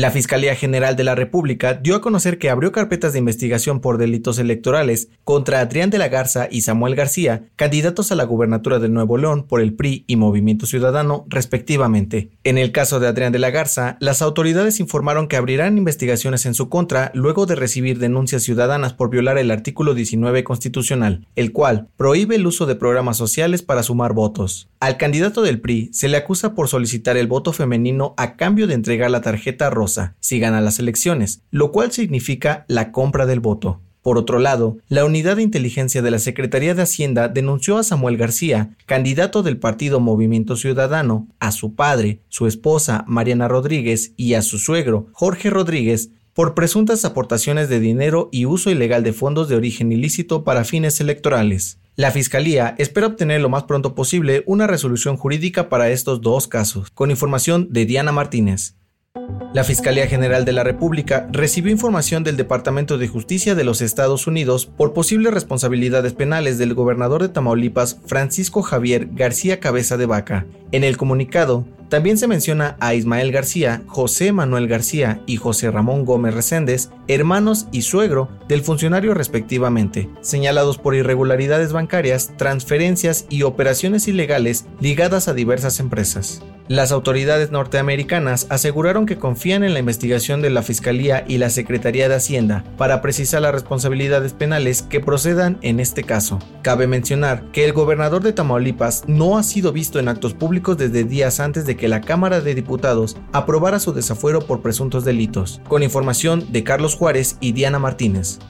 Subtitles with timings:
[0.00, 3.98] La Fiscalía General de la República dio a conocer que abrió carpetas de investigación por
[3.98, 8.88] delitos electorales contra Adrián de la Garza y Samuel García, candidatos a la gubernatura de
[8.88, 12.30] Nuevo León por el PRI y Movimiento Ciudadano, respectivamente.
[12.44, 16.54] En el caso de Adrián de la Garza, las autoridades informaron que abrirán investigaciones en
[16.54, 21.88] su contra luego de recibir denuncias ciudadanas por violar el artículo 19 constitucional, el cual
[21.98, 24.70] prohíbe el uso de programas sociales para sumar votos.
[24.80, 28.72] Al candidato del PRI se le acusa por solicitar el voto femenino a cambio de
[28.72, 29.89] entregar la tarjeta rosa
[30.20, 33.80] si gana las elecciones, lo cual significa la compra del voto.
[34.02, 38.16] Por otro lado, la unidad de inteligencia de la Secretaría de Hacienda denunció a Samuel
[38.16, 44.42] García, candidato del partido Movimiento Ciudadano, a su padre, su esposa Mariana Rodríguez y a
[44.42, 49.56] su suegro Jorge Rodríguez por presuntas aportaciones de dinero y uso ilegal de fondos de
[49.56, 51.78] origen ilícito para fines electorales.
[51.96, 56.90] La Fiscalía espera obtener lo más pronto posible una resolución jurídica para estos dos casos,
[56.90, 58.76] con información de Diana Martínez.
[59.52, 64.28] La Fiscalía General de la República recibió información del Departamento de Justicia de los Estados
[64.28, 70.46] Unidos por posibles responsabilidades penales del gobernador de Tamaulipas, Francisco Javier García Cabeza de Vaca.
[70.70, 76.04] En el comunicado, también se menciona a Ismael García, José Manuel García y José Ramón
[76.04, 84.06] Gómez Reséndez, hermanos y suegro del funcionario respectivamente, señalados por irregularidades bancarias, transferencias y operaciones
[84.08, 86.42] ilegales ligadas a diversas empresas.
[86.70, 92.08] Las autoridades norteamericanas aseguraron que confían en la investigación de la Fiscalía y la Secretaría
[92.08, 96.38] de Hacienda para precisar las responsabilidades penales que procedan en este caso.
[96.62, 101.02] Cabe mencionar que el gobernador de Tamaulipas no ha sido visto en actos públicos desde
[101.02, 105.82] días antes de que la Cámara de Diputados aprobara su desafuero por presuntos delitos, con
[105.82, 108.40] información de Carlos Juárez y Diana Martínez.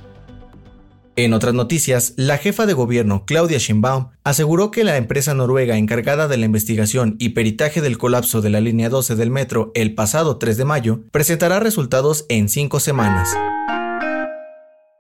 [1.15, 6.27] En otras noticias, la jefa de gobierno, Claudia Sheinbaum, aseguró que la empresa noruega encargada
[6.27, 10.39] de la investigación y peritaje del colapso de la línea 12 del metro el pasado
[10.39, 13.29] 3 de mayo presentará resultados en cinco semanas.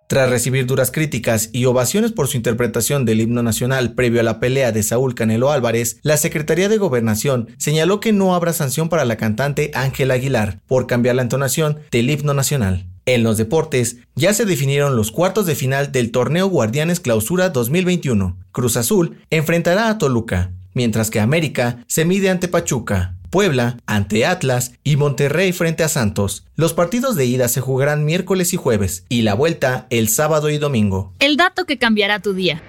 [0.06, 4.38] Tras recibir duras críticas y ovaciones por su interpretación del himno nacional previo a la
[4.38, 9.04] pelea de Saúl Canelo Álvarez, la Secretaría de Gobernación señaló que no habrá sanción para
[9.04, 12.89] la cantante Ángela Aguilar por cambiar la entonación del himno nacional.
[13.12, 18.38] En los deportes, ya se definieron los cuartos de final del torneo Guardianes Clausura 2021.
[18.52, 23.16] Cruz Azul enfrentará a Toluca, mientras que América se mide ante Pachuca.
[23.28, 26.46] Puebla ante Atlas y Monterrey frente a Santos.
[26.54, 30.58] Los partidos de ida se jugarán miércoles y jueves y la vuelta el sábado y
[30.58, 31.12] domingo.
[31.18, 32.62] El dato que cambiará tu día.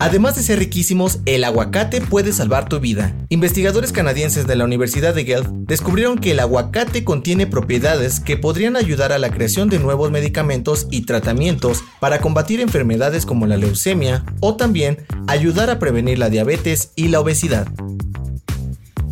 [0.00, 3.14] Además de ser riquísimos, el aguacate puede salvar tu vida.
[3.28, 8.76] Investigadores canadienses de la Universidad de Guelph descubrieron que el aguacate contiene propiedades que podrían
[8.76, 14.24] ayudar a la creación de nuevos medicamentos y tratamientos para combatir enfermedades como la leucemia
[14.40, 17.68] o también ayudar a prevenir la diabetes y la obesidad.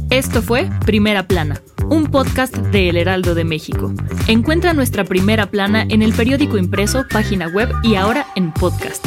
[0.08, 1.60] Esto fue Primera Plana,
[1.90, 3.92] un podcast de El Heraldo de México.
[4.26, 9.06] Encuentra nuestra Primera Plana en el periódico impreso, página web y ahora en podcast.